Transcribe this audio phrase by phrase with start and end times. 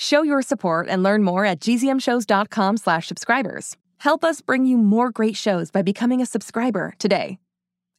[0.00, 3.76] Show your support and learn more at gzmshows.com slash subscribers.
[3.98, 7.38] Help us bring you more great shows by becoming a subscriber today.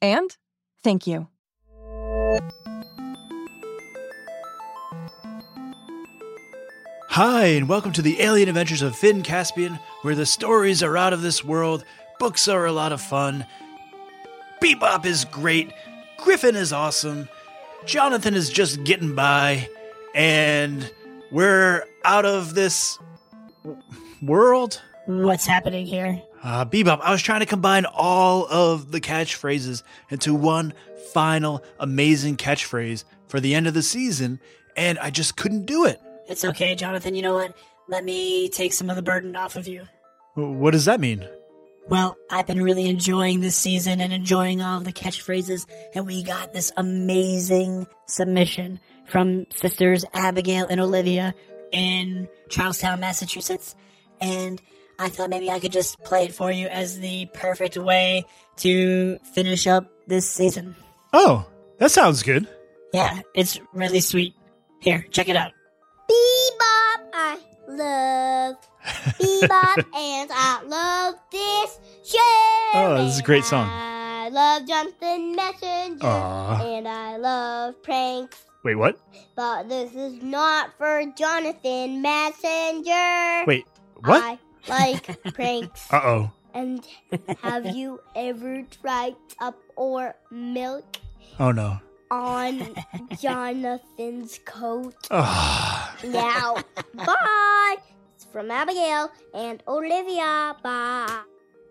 [0.01, 0.35] And
[0.83, 1.27] thank you.
[7.09, 11.13] Hi, and welcome to the Alien Adventures of Finn Caspian, where the stories are out
[11.13, 11.85] of this world,
[12.17, 13.45] books are a lot of fun,
[14.59, 15.71] Bebop is great,
[16.17, 17.29] Griffin is awesome,
[17.85, 19.69] Jonathan is just getting by,
[20.15, 20.89] and
[21.31, 22.99] we're out of this
[23.63, 23.81] w-
[24.21, 24.81] world.
[25.05, 26.21] What's happening here?
[26.43, 30.73] Uh, Bebop, I was trying to combine all of the catchphrases into one
[31.13, 34.39] final amazing catchphrase for the end of the season,
[34.75, 35.99] and I just couldn't do it.
[36.27, 37.15] It's okay, Jonathan.
[37.15, 37.55] You know what?
[37.87, 39.83] Let me take some of the burden off of you.
[40.35, 41.27] What does that mean?
[41.89, 46.23] Well, I've been really enjoying this season and enjoying all of the catchphrases, and we
[46.23, 48.79] got this amazing submission
[49.11, 51.35] from sisters Abigail and Olivia
[51.71, 53.75] in Charlestown, Massachusetts.
[54.21, 54.61] And
[54.97, 58.25] I thought maybe I could just play it for you as the perfect way
[58.57, 60.75] to finish up this season.
[61.13, 61.45] Oh,
[61.77, 62.47] that sounds good.
[62.93, 64.33] Yeah, it's really sweet.
[64.79, 65.51] Here, check it out.
[66.09, 68.55] Bebop, I love
[69.19, 72.79] Bebop, and I love this show.
[72.79, 73.67] Oh, this is a great song.
[73.69, 76.63] I love Jonathan Messenger, Aw.
[76.63, 78.45] and I love pranks.
[78.63, 78.99] Wait, what?
[79.35, 83.43] But this is not for Jonathan Messenger.
[83.47, 83.65] Wait,
[84.03, 84.21] what?
[84.23, 85.91] I like pranks.
[85.91, 86.31] Uh oh.
[86.53, 86.85] and
[87.41, 90.97] have you ever tried up or milk
[91.39, 91.79] Oh no.
[92.11, 92.75] on
[93.19, 94.95] Jonathan's coat?
[95.09, 95.95] Ah.
[96.03, 96.57] now.
[96.93, 97.77] Bye.
[98.15, 100.55] It's from Abigail and Olivia.
[100.61, 101.21] Bye.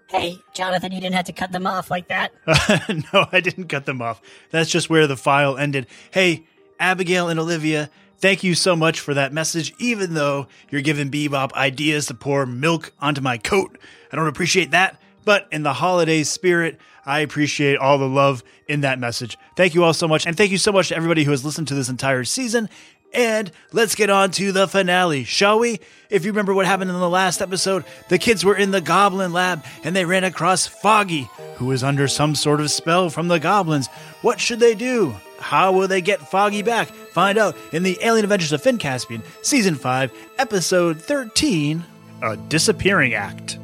[0.09, 2.33] Hey, Jonathan, you didn't have to cut them off like that.
[3.13, 4.21] no, I didn't cut them off.
[4.51, 5.87] That's just where the file ended.
[6.11, 6.47] Hey,
[6.81, 11.53] Abigail and Olivia, thank you so much for that message, even though you're giving Bebop
[11.53, 13.79] ideas to pour milk onto my coat.
[14.11, 18.81] I don't appreciate that, but in the holiday spirit, I appreciate all the love in
[18.81, 19.39] that message.
[19.57, 21.69] Thank you all so much, and thank you so much to everybody who has listened
[21.69, 22.69] to this entire season.
[23.13, 25.81] And let's get on to the finale, shall we?
[26.11, 29.33] If you remember what happened in the last episode, the kids were in the goblin
[29.33, 31.29] lab and they ran across Foggy,
[31.61, 33.87] who was under some sort of spell from the goblins.
[34.23, 35.15] What should they do?
[35.39, 36.89] How will they get Foggy back?
[36.89, 41.85] Find out in the Alien Adventures of Finn Caspian, Season 5, Episode 13
[42.23, 43.60] A Disappearing Act.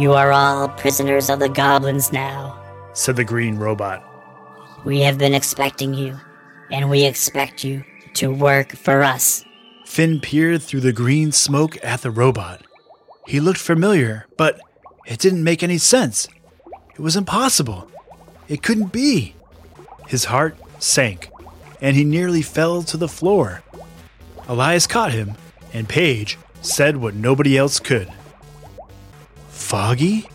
[0.00, 2.58] You are all prisoners of the goblins now.
[2.94, 4.02] Said the green robot.
[4.82, 6.18] We have been expecting you,
[6.70, 7.84] and we expect you
[8.14, 9.44] to work for us.
[9.84, 12.62] Finn peered through the green smoke at the robot.
[13.26, 14.58] He looked familiar, but
[15.04, 16.28] it didn't make any sense.
[16.94, 17.86] It was impossible.
[18.48, 19.34] It couldn't be.
[20.08, 21.28] His heart sank,
[21.82, 23.62] and he nearly fell to the floor.
[24.48, 25.34] Elias caught him,
[25.74, 28.10] and Paige said what nobody else could.
[29.70, 30.28] Foggy?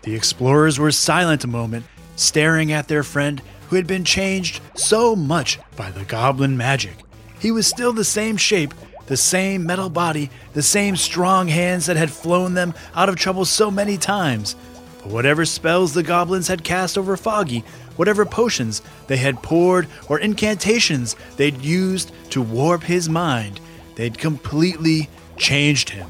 [0.00, 1.84] The explorers were silent a moment,
[2.16, 6.96] staring at their friend who had been changed so much by the goblin magic.
[7.38, 8.72] He was still the same shape,
[9.08, 13.44] the same metal body, the same strong hands that had flown them out of trouble
[13.44, 14.56] so many times.
[15.02, 17.62] But whatever spells the goblins had cast over Foggy,
[17.96, 23.60] whatever potions they had poured or incantations they'd used to warp his mind,
[23.96, 26.08] they'd completely changed him.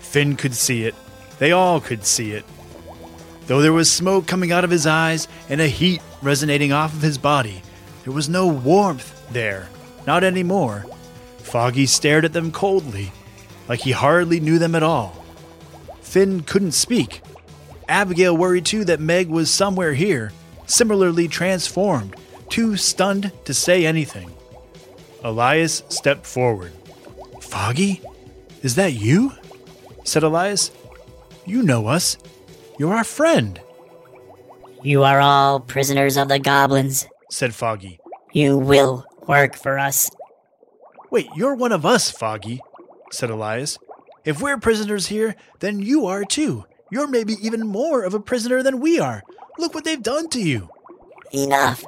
[0.00, 0.94] Finn could see it.
[1.38, 2.44] They all could see it.
[3.46, 7.02] Though there was smoke coming out of his eyes and a heat resonating off of
[7.02, 7.62] his body,
[8.04, 9.68] there was no warmth there.
[10.06, 10.86] Not anymore.
[11.38, 13.12] Foggy stared at them coldly,
[13.68, 15.24] like he hardly knew them at all.
[16.02, 17.22] Finn couldn't speak.
[17.88, 20.32] Abigail worried too that Meg was somewhere here,
[20.66, 22.16] similarly transformed,
[22.50, 24.30] too stunned to say anything.
[25.24, 26.72] Elias stepped forward.
[27.40, 28.02] Foggy?
[28.62, 29.32] Is that you?
[30.04, 30.70] said Elias.
[31.48, 32.18] You know us.
[32.78, 33.58] You're our friend,
[34.82, 37.06] You are all prisoners of the goblins.
[37.30, 37.98] said Foggy.
[38.32, 40.10] You will work for us.
[41.10, 42.60] Wait, you're one of us, Foggy.
[43.10, 43.78] said Elias.
[44.24, 46.66] If we're prisoners here, then you are too.
[46.92, 49.22] You're maybe even more of a prisoner than we are.
[49.58, 50.68] Look what they've done to you,
[51.32, 51.84] Enough.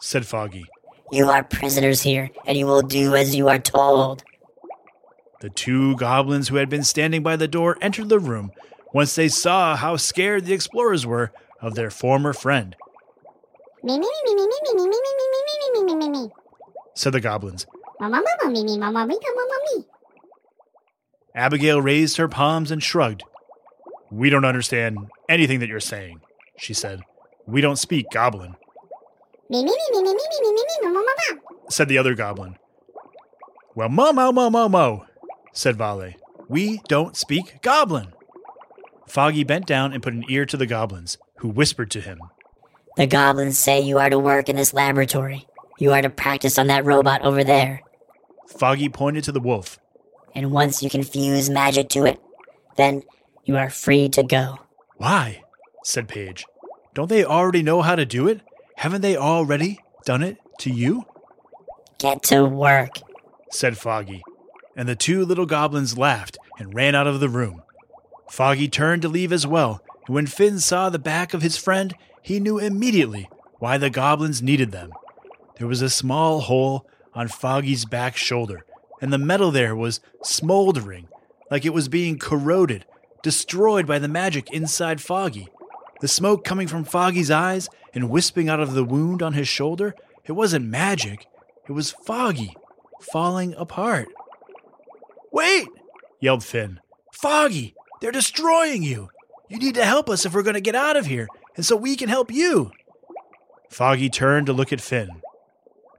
[0.00, 0.66] said Foggy.
[1.12, 4.22] You are prisoners here, and you will do as you are told.
[5.40, 8.52] The two goblins who had been standing by the door entered the room
[8.92, 12.74] once they saw how scared the explorers were of their former friend,
[13.82, 16.30] Me, me, me, me, me, me, me, me, me, me, me, me, me, me, me.
[16.94, 17.66] said the goblins.
[18.00, 19.84] Mama, mama, me, me, mama, me, mama, me.
[21.34, 23.22] Abigail raised her palms and shrugged.
[24.10, 24.98] We don't understand
[25.28, 26.20] anything that you're saying,
[26.56, 27.00] she said.
[27.46, 28.56] We don't speak goblin,
[29.48, 31.40] Me, me, me, me, me, me, me, me, me, me, mama, mama.
[31.68, 32.56] said the other goblin.
[33.74, 35.06] Well, mo, mo, mo, mo, mo,
[35.52, 36.14] said Vale.
[36.48, 38.12] We don't speak goblin.
[39.10, 42.20] Foggy bent down and put an ear to the goblins, who whispered to him.
[42.96, 45.48] The goblins say you are to work in this laboratory.
[45.80, 47.82] You are to practice on that robot over there.
[48.46, 49.80] Foggy pointed to the wolf.
[50.32, 52.20] And once you can fuse magic to it,
[52.76, 53.02] then
[53.44, 54.60] you are free to go.
[54.96, 55.42] Why?
[55.82, 56.46] said Paige.
[56.94, 58.42] Don't they already know how to do it?
[58.76, 61.04] Haven't they already done it to you?
[61.98, 62.98] Get to work.
[63.50, 64.22] said Foggy,
[64.76, 67.62] and the two little goblins laughed and ran out of the room.
[68.30, 71.94] Foggy turned to leave as well, and when Finn saw the back of his friend,
[72.22, 73.28] he knew immediately
[73.58, 74.92] why the goblins needed them.
[75.58, 78.64] There was a small hole on Foggy's back shoulder,
[79.02, 81.08] and the metal there was smoldering,
[81.50, 82.86] like it was being corroded,
[83.24, 85.48] destroyed by the magic inside Foggy.
[86.00, 89.94] The smoke coming from Foggy's eyes and wisping out of the wound on his shoulder,
[90.24, 91.26] it wasn't magic,
[91.68, 92.54] it was Foggy
[93.12, 94.08] falling apart.
[95.32, 95.66] Wait!
[96.20, 96.78] yelled Finn.
[97.12, 97.74] Foggy!
[98.00, 99.10] They're destroying you!
[99.48, 101.76] You need to help us if we're going to get out of here, and so
[101.76, 102.70] we can help you!
[103.68, 105.08] Foggy turned to look at Finn.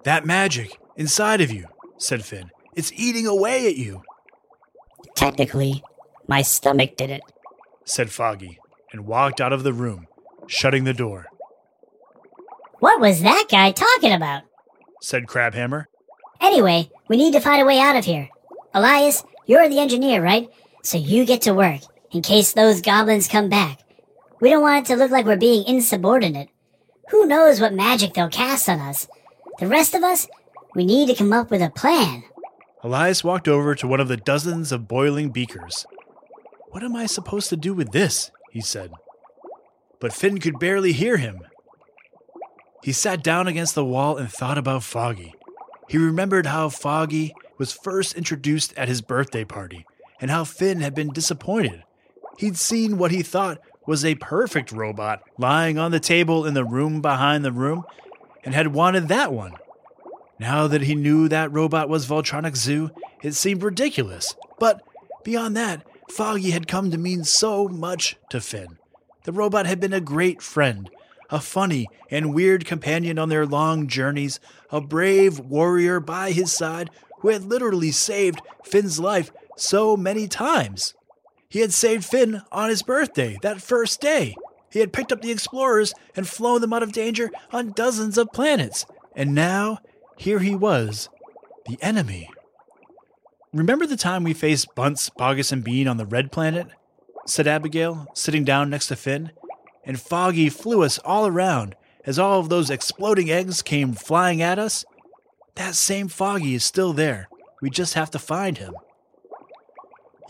[0.03, 1.67] That magic inside of you,
[1.97, 2.49] said Finn.
[2.75, 4.01] It's eating away at you,
[5.15, 5.83] Technically,
[6.27, 7.21] my stomach did it.
[7.85, 8.59] said Foggy,
[8.91, 10.07] and walked out of the room,
[10.47, 11.27] shutting the door,
[12.79, 14.43] What was that guy talking about?
[15.01, 15.85] said Crabhammer.
[16.39, 18.29] Anyway, we need to find a way out of here.
[18.73, 20.49] Elias, you're the engineer, right?
[20.83, 23.79] So you get to work, in case those goblins come back.
[24.39, 26.49] We don't want it to look like we're being insubordinate.
[27.09, 29.07] Who knows what magic they'll cast on us?
[29.59, 30.27] The rest of us,
[30.75, 32.23] we need to come up with a plan.
[32.83, 35.85] Elias walked over to one of the dozens of boiling beakers.
[36.69, 38.31] What am I supposed to do with this?
[38.51, 38.91] he said.
[39.99, 41.41] But Finn could barely hear him.
[42.83, 45.35] He sat down against the wall and thought about Foggy.
[45.87, 49.85] He remembered how Foggy was first introduced at his birthday party
[50.19, 51.83] and how Finn had been disappointed.
[52.37, 56.65] He'd seen what he thought was a perfect robot lying on the table in the
[56.65, 57.83] room behind the room
[58.43, 59.53] and had wanted that one.
[60.39, 62.89] Now that he knew that robot was Voltronic Zoo,
[63.21, 64.35] it seemed ridiculous.
[64.59, 64.81] But
[65.23, 68.77] beyond that, Foggy had come to mean so much to Finn.
[69.23, 70.89] The robot had been a great friend,
[71.29, 74.39] a funny and weird companion on their long journeys,
[74.71, 76.89] a brave warrior by his side
[77.19, 80.95] who had literally saved Finn's life so many times.
[81.51, 84.37] He had saved Finn on his birthday, that first day.
[84.71, 88.31] He had picked up the explorers and flown them out of danger on dozens of
[88.31, 88.85] planets.
[89.17, 89.79] And now,
[90.15, 91.09] here he was,
[91.65, 92.29] the enemy.
[93.51, 96.67] Remember the time we faced Bunce, Boggis, and Bean on the Red Planet?
[97.27, 99.33] said Abigail, sitting down next to Finn.
[99.83, 101.75] And Foggy flew us all around
[102.05, 104.85] as all of those exploding eggs came flying at us.
[105.55, 107.27] That same Foggy is still there.
[107.61, 108.73] We just have to find him.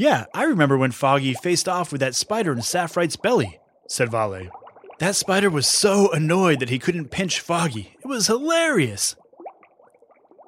[0.01, 4.49] Yeah, I remember when Foggy faced off with that spider in Saffrite's belly, said Vale.
[4.97, 7.95] That spider was so annoyed that he couldn't pinch Foggy.
[8.03, 9.15] It was hilarious.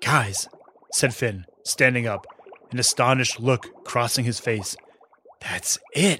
[0.01, 0.49] Guys,
[0.91, 2.25] said Finn, standing up,
[2.71, 4.75] an astonished look crossing his face.
[5.39, 6.19] That's it.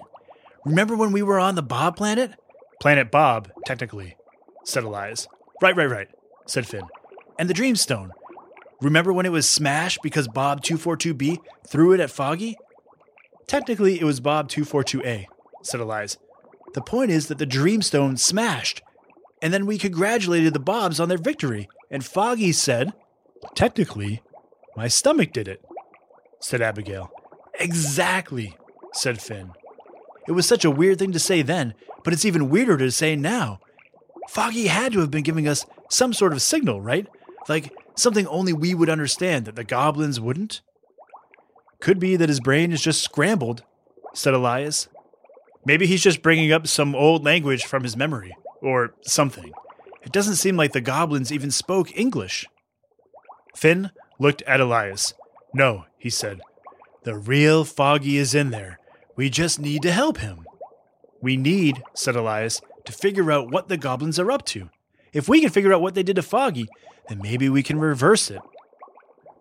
[0.64, 2.36] Remember when we were on the Bob planet?
[2.80, 4.16] Planet Bob, technically,
[4.64, 5.28] said Elias.
[5.60, 6.10] Right, right, right,
[6.46, 6.86] said Finn.
[7.40, 8.12] And the Dreamstone.
[8.80, 12.58] Remember when it was smashed because Bob 242B threw it at Foggy?
[13.48, 15.26] Technically, it was Bob 242A,
[15.62, 16.18] said Elias.
[16.74, 18.82] The point is that the Dreamstone smashed.
[19.42, 21.68] And then we congratulated the Bobs on their victory.
[21.92, 22.94] And Foggy said,
[23.56, 24.22] Technically,
[24.76, 25.64] my stomach did it,
[26.40, 27.12] said Abigail.
[27.60, 28.58] Exactly,
[28.94, 29.52] said Finn.
[30.28, 31.74] It was such a weird thing to say then,
[32.04, 33.60] but it's even weirder to say now.
[34.30, 37.08] Foggy had to have been giving us some sort of signal, right?
[37.50, 40.62] Like something only we would understand that the goblins wouldn't?
[41.84, 43.64] Could be that his brain is just scrambled,
[44.14, 44.88] said Elias.
[45.66, 49.52] Maybe he's just bringing up some old language from his memory, or something.
[50.02, 52.48] It doesn't seem like the goblins even spoke English.
[53.54, 55.14] Finn looked at Elias.
[55.54, 56.40] No, he said.
[57.04, 58.80] The real Foggy is in there.
[59.18, 60.46] We just need to help him.
[61.22, 64.70] We need, said Elias, to figure out what the goblins are up to.
[65.12, 66.70] If we can figure out what they did to Foggy,
[67.10, 68.40] then maybe we can reverse it.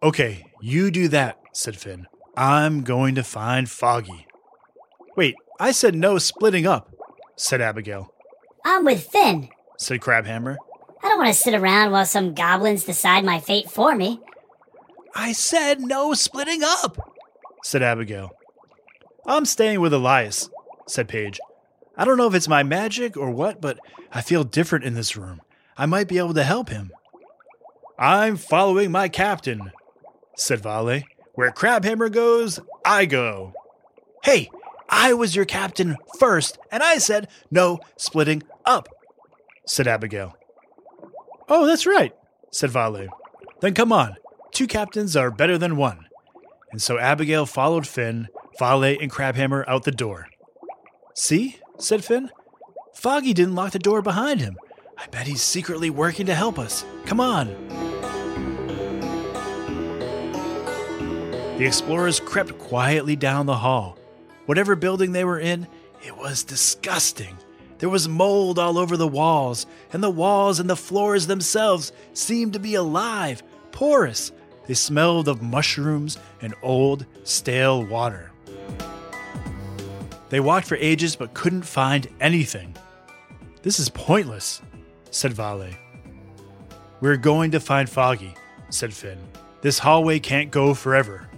[0.03, 2.09] Okay, you do that, said Finn.
[2.37, 4.27] I'm going to find Foggy.
[5.17, 6.91] Wait, I said no splitting up,
[7.37, 8.13] said Abigail,
[8.65, 9.49] I'm with Finn.
[9.79, 10.57] said Crabhammer.
[11.03, 14.21] I don't want to sit around while some goblins decide my fate for me.
[15.15, 16.97] I said no splitting up,
[17.65, 18.31] said Abigail.
[19.27, 20.49] I'm staying with Elias,
[20.87, 21.39] said Paige.
[21.97, 23.79] I don't know if it's my magic or what, but
[24.13, 25.41] I feel different in this room.
[25.77, 26.93] I might be able to help him.
[27.99, 29.71] I'm following my captain,
[30.37, 31.03] said Vale.
[31.35, 33.55] Where Crabhammer goes, I go.
[34.23, 34.51] Hey,
[34.89, 38.89] I was your captain first, and I said no splitting up,
[39.67, 40.37] said Abigail.
[41.49, 42.15] Oh, that's right,
[42.51, 43.09] said Vale.
[43.61, 44.17] Then come on,
[44.53, 46.07] two captains are better than one.
[46.71, 50.29] And so Abigail followed Finn, Vale, and Crabhammer out the door.
[51.15, 52.31] See, said Finn.
[52.95, 54.57] Foggy didn't lock the door behind him.
[54.99, 56.85] I bet he's secretly working to help us.
[57.07, 57.82] Come on.
[61.59, 63.99] The explorers crept quietly down the hall.
[64.47, 65.69] Whatever building they were in,
[66.05, 67.37] it was disgusting.
[67.79, 72.55] There was mold all over the walls, and the walls and the floors themselves seemed
[72.55, 74.33] to be alive, porous.
[74.67, 78.33] They smelled of mushrooms and old, stale water.
[80.31, 82.75] They walked for ages but couldn't find anything.
[83.63, 84.63] This is pointless,
[85.11, 85.71] said Vale.
[87.01, 88.35] We're going to find Foggy,
[88.71, 89.19] said Finn.
[89.61, 91.29] This hallway can't go forever.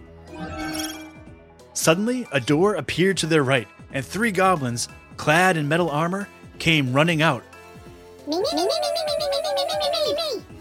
[1.74, 6.28] Suddenly, a door appeared to their right, and three goblins, clad in metal armor,
[6.58, 7.42] came running out.
[8.26, 8.68] Me, me, me,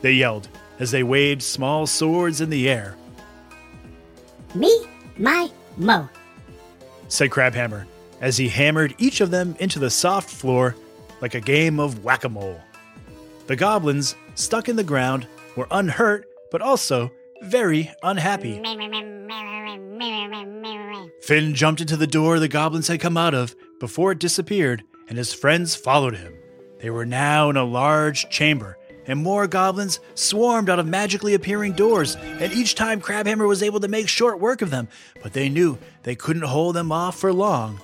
[0.04, 2.96] they yelled as they waved small swords in the air.
[4.54, 4.86] Me,
[5.18, 6.10] my, mo,
[7.08, 7.86] said Crabhammer
[8.20, 10.76] as he hammered each of them into the soft floor
[11.22, 12.60] like a game of whack a mole.
[13.48, 17.12] The goblins, stuck in the ground, were unhurt but also
[17.44, 18.62] very unhappy.
[21.22, 25.18] Finn jumped into the door the goblins had come out of before it disappeared, and
[25.18, 26.34] his friends followed him.
[26.80, 31.74] They were now in a large chamber, and more goblins swarmed out of magically appearing
[31.74, 34.88] doors, and each time Crabhammer was able to make short work of them,
[35.22, 37.80] but they knew they couldn't hold them off for long.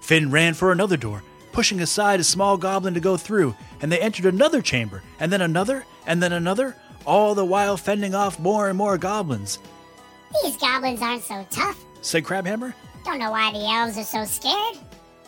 [0.00, 1.22] Finn ran for another door,
[1.52, 5.40] pushing aside a small goblin to go through, and they entered another chamber, and then
[5.40, 9.58] another, and then another, all the while fending off more and more goblins.
[10.42, 11.82] These goblins aren't so tough.
[12.02, 12.74] Said Crabhammer.
[13.04, 14.76] Don't know why the elves are so scared.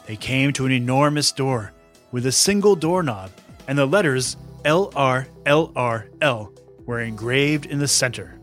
[0.06, 1.72] They came to an enormous door
[2.12, 3.30] with a single doorknob,
[3.68, 8.38] and the letters LRLRL were engraved in the center.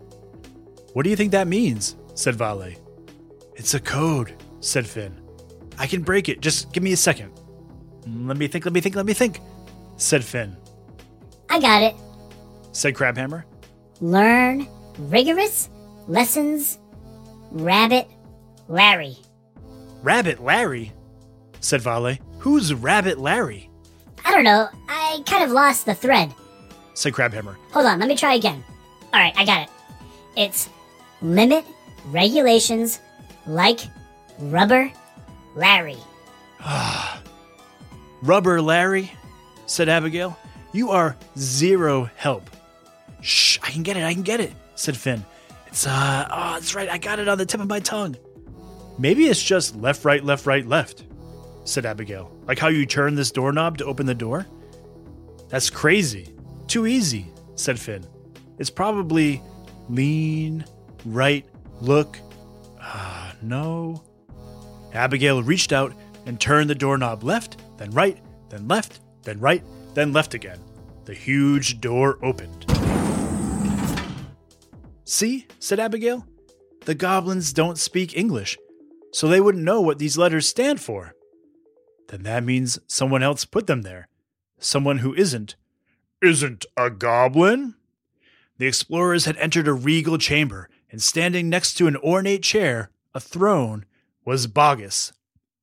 [0.94, 1.96] What do you think that means?
[2.14, 2.72] said Vale.
[3.56, 5.20] It's a code, said Finn.
[5.78, 6.40] I can break it.
[6.42, 7.32] Just give me a second.
[8.08, 9.42] Let me think, let me think, let me think,
[9.98, 10.56] said Finn.
[11.50, 11.96] I got it.
[12.76, 13.46] Said Crabhammer.
[14.02, 14.68] Learn
[15.00, 15.70] rigorous
[16.10, 16.78] lessons.
[17.52, 18.10] Rabbit
[18.68, 19.16] Larry.
[20.04, 20.92] Rabbit Larry,
[21.62, 22.18] said Vale.
[22.40, 23.70] Who's Rabbit Larry?
[24.26, 24.68] I don't know.
[24.90, 26.34] I kind of lost the thread.
[26.96, 27.56] said Crabhammer.
[27.72, 28.62] Hold on, let me try again.
[29.14, 29.70] All right, I got it.
[30.36, 30.68] It's
[31.22, 31.64] limit
[32.08, 33.00] regulations
[33.48, 33.80] like
[34.38, 34.92] rubber
[35.56, 35.98] Larry.
[38.22, 39.12] Rubber Larry,
[39.66, 40.38] said Abigail.
[40.74, 42.50] You are zero help.
[43.26, 45.26] Shh, I can get it, I can get it, said Finn.
[45.66, 48.16] It's, uh, oh, that's right, I got it on the tip of my tongue.
[49.00, 51.06] Maybe it's just left, right, left, right, left,
[51.64, 52.32] said Abigail.
[52.48, 54.46] Like how you turn this doorknob to open the door?
[55.50, 56.36] That's crazy.
[56.68, 58.06] Too easy, said Finn.
[58.60, 59.42] It's probably
[59.90, 60.64] lean,
[61.04, 61.48] right,
[61.82, 62.20] look.
[62.80, 64.04] Ah, no.
[64.94, 65.96] Abigail reached out
[66.28, 69.64] and turned the doorknob left, then right, then left, then right,
[69.96, 70.60] then left again.
[71.06, 72.75] The huge door opened.
[75.06, 76.26] See, said Abigail,
[76.86, 78.58] the goblins don't speak English,
[79.14, 81.14] so they wouldn't know what these letters stand for.
[82.08, 84.08] Then that means someone else put them there.
[84.60, 85.56] Someone who isn't.
[86.22, 87.76] Isn't a goblin?
[88.58, 93.20] The explorers had entered a regal chamber, and standing next to an ornate chair, a
[93.20, 93.86] throne,
[94.26, 95.12] was Boggis.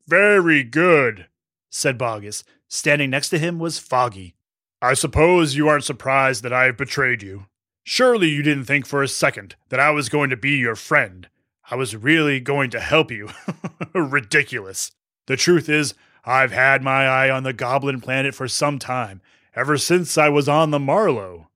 [0.07, 1.27] Very good,
[1.69, 2.45] said Boggis.
[2.69, 4.35] Standing next to him was Foggy.
[4.81, 7.47] I suppose you aren't surprised that I have betrayed you.
[7.85, 11.29] Surely you didn't think for a second that I was going to be your friend.
[11.71, 13.31] I was really going to help you.
[13.95, 14.93] Ridiculous.
[15.27, 19.21] The truth is, I've had my eye on the Goblin Planet for some time,
[19.55, 21.49] ever since I was on the Marlowe.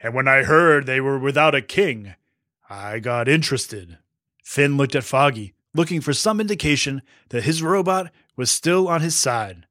[0.00, 2.14] And when I heard they were without a king,
[2.68, 3.98] I got interested.
[4.42, 9.16] Finn looked at Foggy, looking for some indication that his robot was still on his
[9.16, 9.66] side.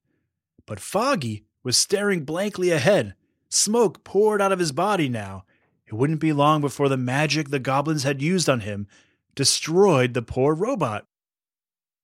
[0.66, 3.14] But Foggy was staring blankly ahead.
[3.50, 5.46] Smoke poured out of his body now.
[5.88, 8.88] It wouldn't be long before the magic the goblins had used on him
[9.36, 11.06] destroyed the poor robot.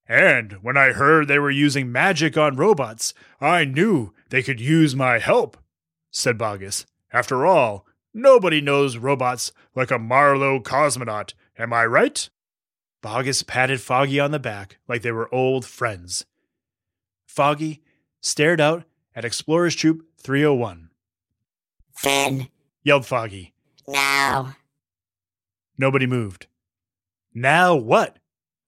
[0.08, 4.96] And when I heard they were using magic on robots, I knew they could use
[4.96, 5.58] my help,
[6.10, 6.86] said Boggis.
[7.14, 12.28] After all, nobody knows robots like a Marlowe cosmonaut, am I right?
[13.02, 16.26] Bogus patted Foggy on the back like they were old friends.
[17.28, 17.82] Foggy
[18.20, 18.84] stared out
[19.16, 20.90] at Explorers Troop 301.
[21.94, 22.50] Finn,
[22.84, 23.54] Yelled Foggy.
[23.90, 24.56] Now.
[25.78, 26.48] Nobody moved.
[27.34, 28.18] Now what?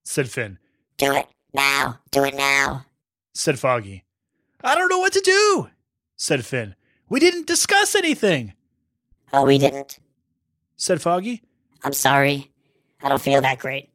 [0.04, 0.58] said Finn.
[0.98, 2.00] Do it now.
[2.12, 2.86] Do it now.
[3.34, 4.04] said Foggy.
[4.64, 5.70] I don't know what to do,
[6.18, 6.76] said Finn.
[7.10, 8.54] We didn't discuss anything,
[9.34, 10.00] Oh, we didn't.
[10.76, 11.42] said Foggy.
[11.84, 12.52] I'm sorry.
[13.02, 13.90] I don't feel that great.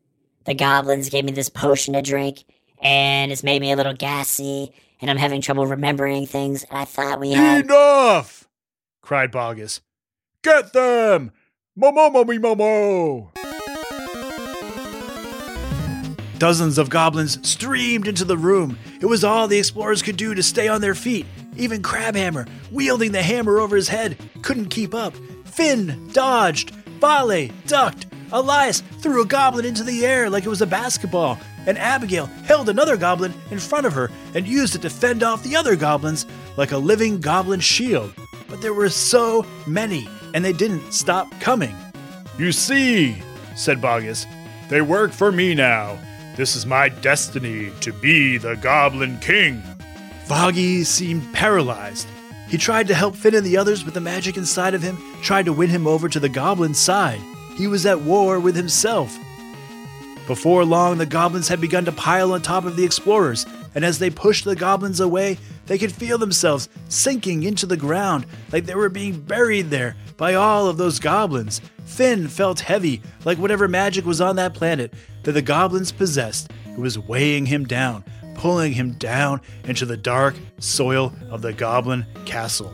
[0.44, 2.44] The goblins gave me this potion to drink,
[2.80, 6.64] and it's made me a little gassy, and I'm having trouble remembering things.
[6.64, 7.64] And I thought we had.
[7.64, 8.48] Enough!
[9.02, 9.80] cried Boggis.
[10.46, 11.32] Get them!
[11.76, 13.30] Momo momo momo!
[16.38, 18.78] Dozens of goblins streamed into the room.
[19.00, 21.26] It was all the explorers could do to stay on their feet.
[21.56, 25.14] Even Crabhammer, wielding the hammer over his head, couldn't keep up.
[25.46, 26.70] Finn dodged.
[27.00, 28.06] Vale ducked.
[28.30, 31.40] Elias threw a goblin into the air like it was a basketball.
[31.66, 35.42] And Abigail held another goblin in front of her and used it to fend off
[35.42, 36.24] the other goblins
[36.56, 38.14] like a living goblin shield.
[38.48, 41.74] But there were so many, and they didn't stop coming.
[42.38, 43.16] You see,
[43.54, 44.26] said Boggis,
[44.68, 45.98] they work for me now.
[46.36, 49.62] This is my destiny to be the Goblin King.
[50.26, 52.06] Foggy seemed paralyzed.
[52.48, 55.46] He tried to help Finn and the others, but the magic inside of him tried
[55.46, 57.20] to win him over to the goblin's side.
[57.56, 59.16] He was at war with himself.
[60.26, 63.98] Before long, the goblins had begun to pile on top of the explorers, and as
[63.98, 68.74] they pushed the goblins away, they could feel themselves sinking into the ground like they
[68.74, 71.60] were being buried there by all of those goblins.
[71.84, 76.50] Finn felt heavy, like whatever magic was on that planet that the goblins possessed.
[76.66, 82.06] It was weighing him down, pulling him down into the dark soil of the goblin
[82.24, 82.72] castle.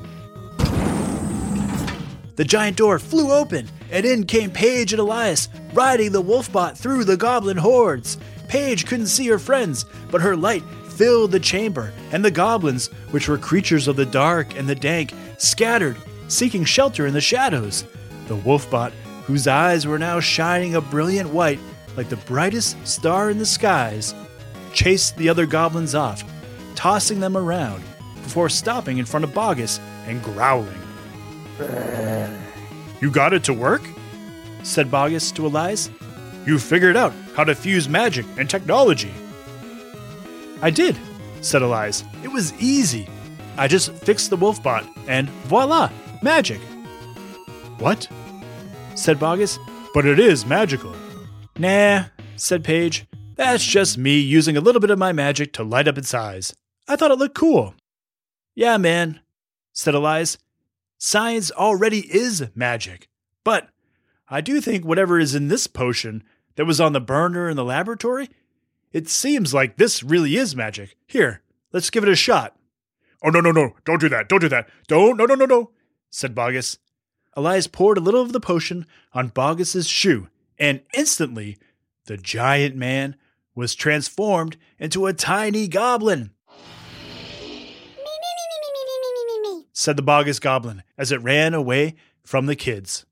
[2.37, 7.05] The giant door flew open, and in came Paige and Elias, riding the Wolfbot through
[7.05, 8.17] the goblin hordes.
[8.49, 13.29] Paige couldn't see her friends, but her light filled the chamber, and the goblins, which
[13.29, 15.97] were creatures of the dark and the dank, scattered,
[16.29, 17.85] seeking shelter in the shadows.
[18.27, 18.93] The Wolfbot,
[19.25, 21.61] whose eyes were now shining a brilliant white
[21.97, 24.15] like the brightest star in the skies,
[24.73, 26.25] chased the other goblins off,
[26.75, 27.85] tossing them around,
[28.23, 30.79] before stopping in front of Boggis and growling.
[33.01, 33.83] You got it to work?
[34.63, 35.91] said Boggis to Elias.
[36.47, 39.13] You figured out how to fuse magic and technology.
[40.61, 40.97] I did,
[41.41, 42.05] said Elias.
[42.23, 43.09] It was easy.
[43.57, 45.91] I just fixed the Wolfbot, and voila,
[46.23, 46.61] magic.
[47.79, 48.09] What?
[48.95, 49.59] said Boggis.
[49.95, 50.95] But it is magical.
[51.59, 52.05] Nah,
[52.37, 53.07] said Paige.
[53.35, 56.55] That's just me using a little bit of my magic to light up its eyes.
[56.89, 57.75] I thought it looked cool.
[58.55, 59.21] Yeah, man,
[59.73, 60.39] said Elias.
[60.99, 63.09] Science already is magic.
[63.45, 63.69] But
[64.29, 66.23] I do think whatever is in this potion
[66.57, 68.31] that was on the burner in the laboratory,
[68.93, 70.97] it seems like this really is magic.
[71.07, 72.57] Here, let's give it a shot.
[73.23, 73.73] Oh, no, no, no.
[73.85, 74.29] Don't do that.
[74.29, 74.69] Don't do that.
[74.89, 75.17] Don't.
[75.17, 75.71] No, no, no, no,
[76.13, 76.79] said Boggis.
[77.35, 81.59] Elias poured a little of the potion on Boggis's shoe, and instantly
[82.05, 83.17] the giant man
[83.55, 86.31] was transformed into a tiny goblin.
[89.73, 93.07] said the Boggis goblin as it ran away from the kids.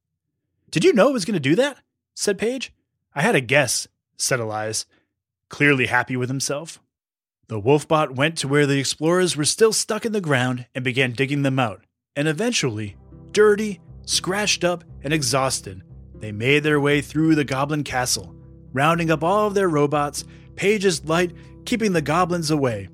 [0.71, 1.79] Did you know it was going to do that?
[2.15, 2.73] said Paige.
[3.15, 4.85] I had a guess, said Elias,
[5.49, 6.81] clearly happy with himself.
[7.49, 11.13] The Wolfbot went to where the explorers were still stuck in the ground and began
[11.13, 11.85] digging them out.
[12.17, 12.97] And eventually,
[13.31, 15.83] dirty, scratched up, and exhausted,
[16.15, 18.35] they made their way through the goblin castle,
[18.73, 20.25] rounding up all of their robots,
[20.57, 21.33] Paige's light
[21.65, 22.89] keeping the goblins away.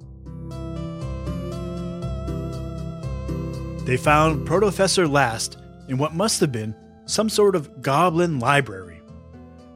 [3.87, 6.75] They found Protofessor last in what must have been
[7.07, 9.01] some sort of goblin library.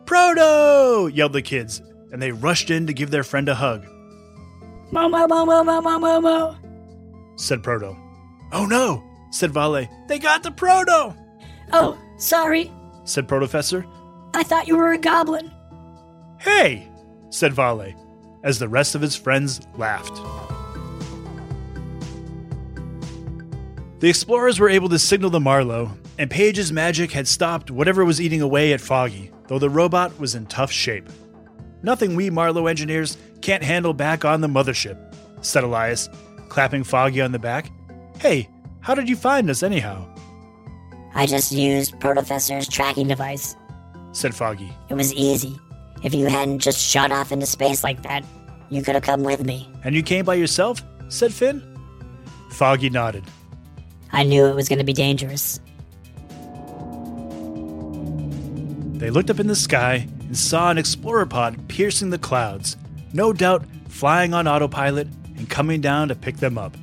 [0.05, 1.07] Proto!
[1.07, 1.81] yelled the kids,
[2.13, 3.87] and they rushed in to give their friend a hug.
[4.93, 7.41] Momo, momo, momo, momo.
[7.41, 7.97] said Proto.
[8.53, 9.89] Oh no, said Vale.
[10.07, 11.15] They got the Proto!
[11.73, 12.71] Oh, sorry.
[13.05, 13.87] said Protofessor.
[14.35, 15.51] I thought you were a goblin.
[16.39, 16.89] Hey,
[17.31, 17.95] said Vale,
[18.45, 20.17] as the rest of his friends laughed.
[24.01, 28.21] The explorers were able to signal the Marlowe, and Paige's magic had stopped whatever was
[28.21, 31.09] eating away at Foggy, though the robot was in tough shape.
[31.83, 34.99] Nothing we Marlowe engineers can't handle back on the mothership,
[35.43, 36.09] said Elias,
[36.49, 37.71] clapping Foggy on the back.
[38.19, 38.49] Hey,
[38.81, 40.07] how did you find us anyhow?
[41.15, 43.57] I just used Protofessor's tracking device.
[44.13, 44.73] said Foggy.
[44.89, 45.59] It was easy.
[46.03, 48.25] If you hadn't just shot off into space like that,
[48.71, 49.69] you could have come with me.
[49.85, 50.83] And you came by yourself?
[51.09, 51.63] said Finn.
[52.51, 53.25] Foggy nodded.
[54.13, 55.61] I knew it was going to be dangerous.
[58.99, 62.77] They looked up in the sky and saw an explorer pod piercing the clouds,
[63.13, 66.77] no doubt flying on autopilot and coming down to pick them up.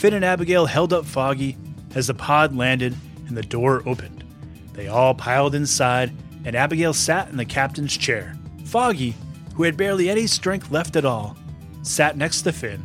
[0.00, 1.58] Finn and Abigail held up Foggy
[1.94, 2.96] as the pod landed
[3.28, 4.24] and the door opened.
[4.72, 6.10] They all piled inside,
[6.46, 8.34] and Abigail sat in the captain's chair.
[8.64, 9.14] Foggy,
[9.54, 11.36] who had barely any strength left at all,
[11.82, 12.82] sat next to Finn,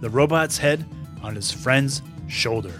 [0.00, 0.84] the robot's head
[1.22, 2.74] on his friend's shoulder.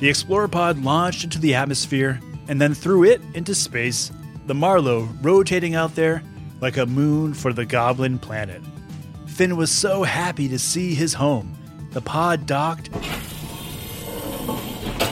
[0.00, 4.10] The Explorer pod launched into the atmosphere and then threw it into space,
[4.46, 6.22] the Marlowe rotating out there
[6.62, 8.62] like a moon for the goblin planet.
[9.36, 11.56] Finn was so happy to see his home.
[11.92, 12.88] The pod docked,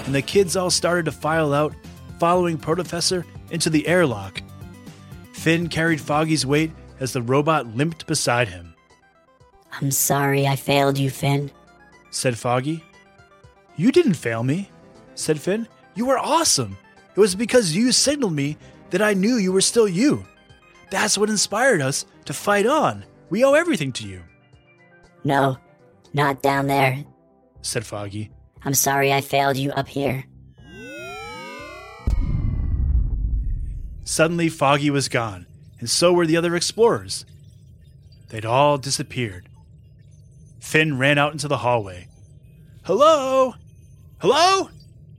[0.06, 1.74] and the kids all started to file out,
[2.18, 4.40] following Protofessor into the airlock.
[5.32, 8.74] Finn carried Foggy's weight as the robot limped beside him,
[9.80, 11.50] I'm sorry I failed you, Finn.
[12.10, 12.82] said Foggy.
[13.76, 14.70] You didn't fail me,
[15.16, 15.66] said Finn.
[15.96, 16.78] You were awesome.
[17.16, 18.56] It was because you signaled me
[18.90, 20.24] that I knew you were still you.
[20.90, 23.04] That's what inspired us to fight on.
[23.34, 24.22] We owe everything to you,
[25.24, 25.58] No,
[26.12, 27.04] not down there.
[27.62, 28.30] said Foggy.
[28.62, 30.24] I'm sorry I failed you up here.
[34.04, 35.46] Suddenly, Foggy was gone,
[35.80, 37.26] and so were the other explorers.
[38.28, 39.48] They'd all disappeared.
[40.60, 42.06] Finn ran out into the hallway.
[42.84, 43.54] Hello?
[44.20, 44.68] Hello?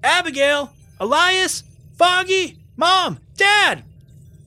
[0.01, 0.71] Abigail?
[1.01, 1.65] Elias?
[1.97, 2.59] Foggy?
[2.77, 3.19] Mom?
[3.35, 3.83] Dad?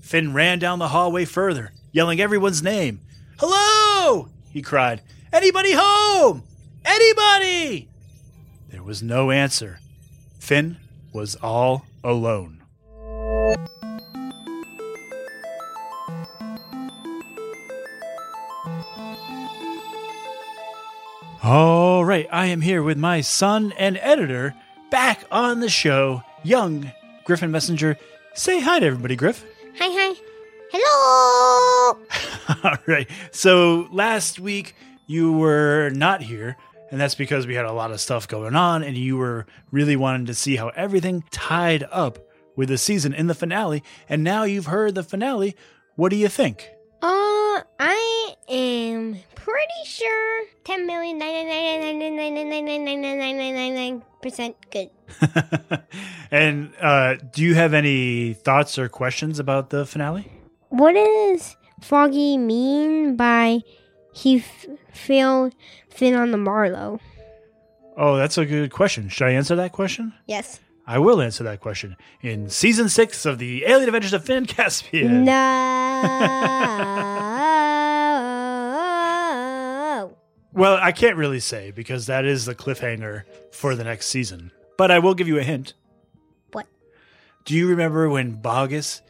[0.00, 3.02] Finn ran down the hallway further, yelling everyone's name.
[3.38, 4.29] Hello!
[4.51, 5.01] he cried.
[5.33, 6.42] Anybody home?
[6.85, 7.88] Anybody?
[8.70, 9.79] There was no answer.
[10.40, 10.79] Finn
[11.12, 12.62] was all alone.
[21.40, 24.55] All right, I am here with my son and editor
[24.90, 26.90] back on the show, young
[27.22, 27.96] Griffin Messenger.
[28.35, 29.44] Say hi to everybody, Griff.
[32.64, 33.09] All right.
[33.33, 34.75] So last week
[35.07, 36.57] you were not here,
[36.90, 39.97] and that's because we had a lot of stuff going on, and you were really
[39.97, 42.18] wanting to see how everything tied up
[42.57, 43.83] with the season in the finale.
[44.09, 45.55] And now you've heard the finale.
[45.97, 46.68] What do you think?
[47.03, 51.18] Uh, I am pretty sure 10 million
[54.21, 54.90] percent good.
[56.31, 60.31] and uh, do you have any thoughts or questions about the finale?
[60.68, 63.60] What is Foggy mean by
[64.12, 65.54] he f- failed
[65.90, 67.00] Finn on the Marlowe?
[67.96, 69.08] Oh, that's a good question.
[69.08, 70.12] Should I answer that question?
[70.26, 70.60] Yes.
[70.86, 75.24] I will answer that question in season six of the Alien Adventures of Finn Caspian.
[75.24, 75.34] No.
[80.54, 84.50] Well, I can't really say because that is the cliffhanger for the next season.
[84.76, 85.74] But I will give you a hint.
[86.52, 86.66] What?
[87.44, 89.00] Do you remember when Boggis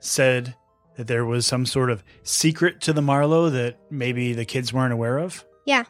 [0.00, 0.54] said
[0.98, 4.92] that there was some sort of secret to the Marlowe that maybe the kids weren't
[4.92, 5.44] aware of?
[5.64, 5.84] Yeah.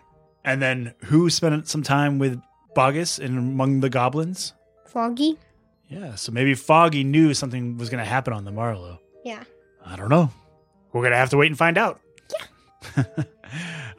[0.44, 2.38] And then who spent some time with
[2.76, 4.52] Boggis and among the goblins?
[4.86, 5.38] Foggy?
[5.88, 9.00] Yeah, so maybe Foggy knew something was going to happen on the Marlowe.
[9.24, 9.44] Yeah.
[9.84, 10.30] I don't know.
[10.92, 12.00] We're going to have to wait and find out.
[12.94, 13.04] Yeah.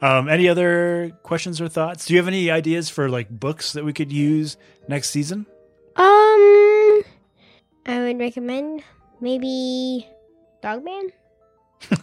[0.00, 2.06] um, any other questions or thoughts?
[2.06, 5.44] Do you have any ideas for like books that we could use next season?
[5.96, 7.02] Um,
[7.84, 8.84] I would recommend
[9.20, 10.06] maybe
[10.62, 11.10] Dogman.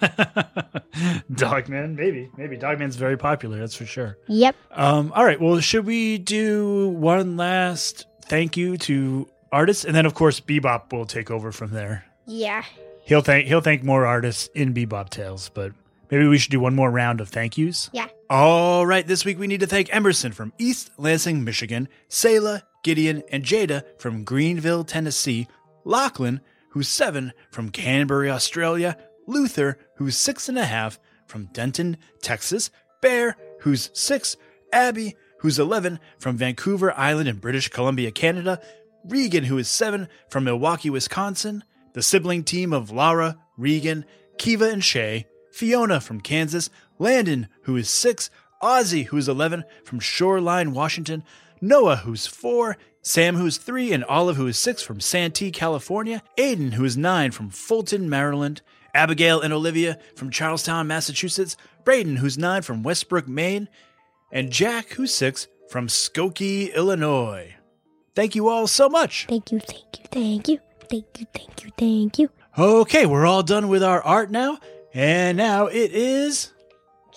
[1.34, 2.30] Dogman, maybe.
[2.38, 2.58] Maybe.
[2.58, 4.17] Dogman's very popular, that's for sure.
[4.28, 4.56] Yep.
[4.72, 5.39] Um, all right.
[5.39, 9.86] Well, should we do one last thank you to artists?
[9.86, 12.06] And then, of course, Bebop will take over from there.
[12.26, 12.63] Yeah.
[13.04, 15.72] He'll thank he'll thank more artists in Bebop Tales, but
[16.12, 17.89] maybe we should do one more round of thank yous.
[17.93, 18.08] Yeah.
[18.30, 23.24] All right, this week we need to thank Emerson from East Lansing, Michigan, Selah, Gideon,
[23.32, 25.48] and Jada from Greenville, Tennessee,
[25.86, 26.41] Lachlan,
[26.78, 32.70] who's seven from Canterbury, Australia, Luther, who's six and a half from Denton, Texas,
[33.02, 34.38] Bear, who's six,
[34.72, 38.62] Abby, who's 11 from Vancouver Island in British Columbia, Canada,
[39.04, 41.63] Regan, who is seven from Milwaukee, Wisconsin,
[41.94, 44.06] the sibling team of Laura, Regan,
[44.38, 48.30] Kiva, and Shay, Fiona from Kansas, Landon, who is six,
[48.62, 51.24] Ozzy, who is 11 from Shoreline, Washington,
[51.60, 56.22] Noah, who's four, Sam, who is three, and Olive, who is six from Santee, California,
[56.38, 58.62] Aiden, who is nine from Fulton, Maryland,
[58.93, 63.70] Abigail and Olivia from Charlestown, Massachusetts, Braden, who's nine from Westbrook, Maine,
[64.30, 67.56] and Jack, who's six from Skokie, Illinois.
[68.13, 69.26] Thank you all so much.
[69.30, 72.30] Thank you, thank you, thank you, thank you, thank you, thank you.
[72.60, 74.60] Okay, we're all done with our art now,
[74.93, 76.52] and now it is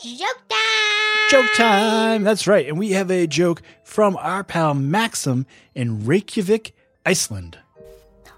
[0.00, 1.10] Joke time!
[1.31, 2.25] Joke time.
[2.25, 6.75] That's right, and we have a joke from our pal Maxim in Reykjavik,
[7.07, 7.59] Iceland.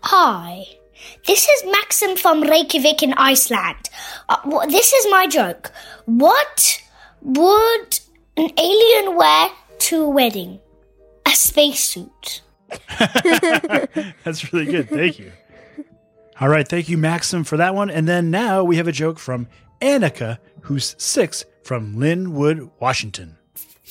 [0.03, 0.65] Hi,
[1.27, 3.89] this is Maxim from Reykjavik in Iceland.
[4.29, 5.73] Uh, wh- this is my joke.
[6.05, 6.83] What
[7.23, 8.01] would
[8.37, 10.61] an alien wear to a wedding?
[11.27, 12.43] A spacesuit.
[14.25, 14.91] That's really good.
[14.91, 15.33] Thank you.
[16.41, 16.67] All right.
[16.67, 17.91] Thank you, Maxim, for that one.
[17.91, 19.47] And then now we have a joke from
[19.83, 23.37] Annika, who's six from Lynnwood, Washington.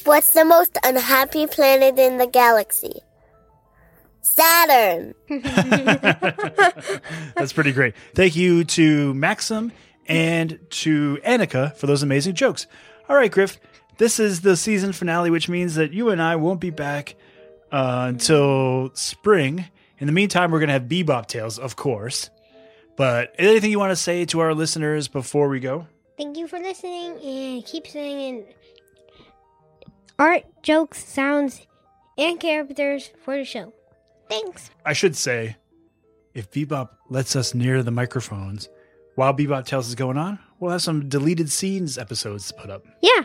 [0.05, 3.01] What's the most unhappy planet in the galaxy?
[4.21, 5.13] Saturn.
[7.35, 7.95] That's pretty great.
[8.15, 9.71] Thank you to Maxim
[10.07, 12.67] and to Annika for those amazing jokes.
[13.09, 13.59] All right, Griff.
[13.97, 17.15] This is the season finale, which means that you and I won't be back
[17.71, 19.65] uh, until spring.
[19.99, 22.29] In the meantime, we're going to have Bebop Tales, of course.
[23.01, 25.87] But anything you want to say to our listeners before we go?
[26.17, 28.45] Thank you for listening and keep singing
[30.19, 31.65] art, jokes, sounds,
[32.15, 33.73] and characters for the show.
[34.29, 34.69] Thanks.
[34.85, 35.55] I should say,
[36.35, 38.69] if Bebop lets us near the microphones
[39.15, 42.85] while Bebop Tales is going on, we'll have some deleted scenes episodes to put up.
[43.01, 43.23] Yeah.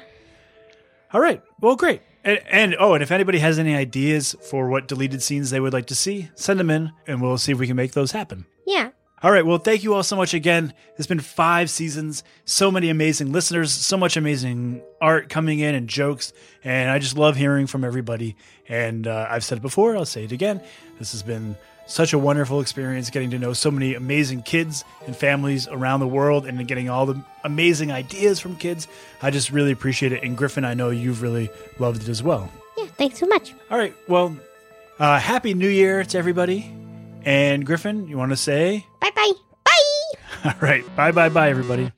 [1.13, 1.43] All right.
[1.61, 2.01] Well, great.
[2.25, 5.75] And, and oh, and if anybody has any ideas for what deleted scenes they would
[5.75, 8.47] like to see, send them in and we'll see if we can make those happen.
[8.67, 8.93] Yeah.
[9.23, 9.47] All right.
[9.47, 10.75] Well, thank you all so much again.
[10.99, 15.89] It's been five seasons, so many amazing listeners, so much amazing art coming in and
[15.89, 16.35] jokes.
[16.63, 18.37] And I just love hearing from everybody.
[18.69, 20.61] And uh, I've said it before, I'll say it again.
[20.99, 25.17] This has been such a wonderful experience getting to know so many amazing kids and
[25.17, 28.87] families around the world and getting all the amazing ideas from kids.
[29.23, 30.23] I just really appreciate it.
[30.25, 31.49] And Griffin, I know you've really
[31.79, 32.51] loved it as well.
[32.77, 32.87] Yeah.
[32.87, 33.55] Thanks so much.
[33.71, 33.95] All right.
[34.09, 34.37] Well,
[34.99, 36.71] uh, happy new year to everybody.
[37.27, 38.87] And Griffin, you want to say?
[39.01, 39.33] Bye bye.
[39.65, 40.13] Bye.
[40.45, 40.97] All right.
[40.97, 41.91] Bye bye bye, everybody.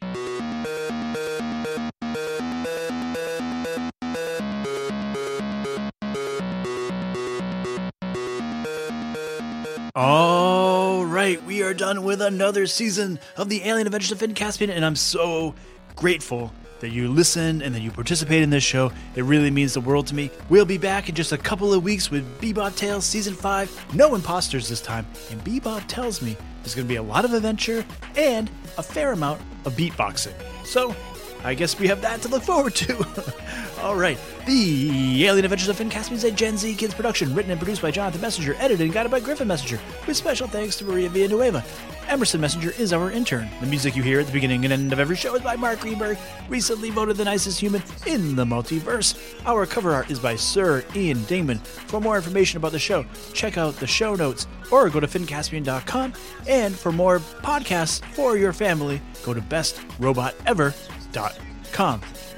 [9.95, 14.71] All right, we are done with another season of the Alien Adventures of Finn Caspian,
[14.71, 15.55] and I'm so
[15.97, 18.93] grateful that you listen and that you participate in this show.
[19.15, 20.31] It really means the world to me.
[20.49, 23.95] We'll be back in just a couple of weeks with Bebop Tales Season 5.
[23.95, 27.33] No imposters this time, and Bebop tells me there's going to be a lot of
[27.33, 27.85] adventure
[28.17, 30.35] and a fair amount of beatboxing.
[30.65, 30.95] So,
[31.45, 33.33] I guess we have that to look forward to.
[33.83, 34.19] All right.
[34.47, 37.83] The Alien Adventures of Finn Caspian is a Gen Z Kids production, written and produced
[37.83, 41.65] by Jonathan Messenger, edited and guided by Griffin Messenger, with special thanks to Maria Villanueva.
[42.09, 43.49] Emerson Messenger is our intern.
[43.61, 45.81] The music you hear at the beginning and end of every show is by Mark
[45.81, 46.17] Greenberg,
[46.49, 49.17] recently voted the nicest human in the multiverse.
[49.47, 51.61] Our cover art is by Sir Ian Dingman.
[51.61, 56.15] For more information about the show, check out the show notes or go to finncaspian.com.
[56.49, 60.98] And for more podcasts for your family, go to bestrobotever.com.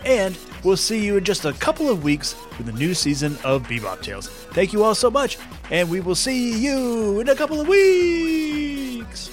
[0.04, 3.64] And we'll see you in just a couple of weeks with the new season of
[3.64, 4.28] Bebop Tales.
[4.28, 5.38] Thank you all so much,
[5.70, 9.30] and we will see you in a couple of weeks.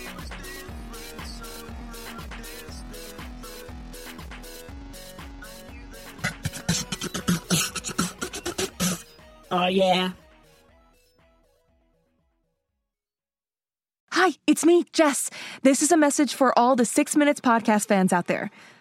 [9.49, 10.11] Oh, yeah.
[14.11, 15.29] Hi, it's me, Jess.
[15.61, 18.51] This is a message for all the Six Minutes podcast fans out there.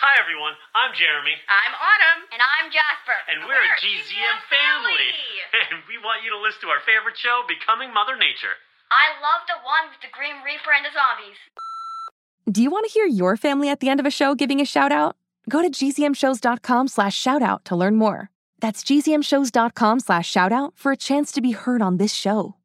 [0.00, 2.24] Hi everyone, I'm Jeremy, I'm Autumn.
[2.32, 3.16] And I'm Jasper.
[3.28, 5.12] and we're, a GZM family.
[5.70, 8.56] And we want you to listen to our favorite show, Becoming Mother Nature.
[8.88, 11.36] I love the one with the Grim Reaper and the zombies.
[12.50, 14.64] Do you want to hear your family at the end of a show giving a
[14.64, 15.16] shout out?
[15.48, 18.30] Go to gzmshows.com slash shout out to learn more.
[18.60, 22.54] That's gzmshows.com slash shout out for a chance to be heard on this show.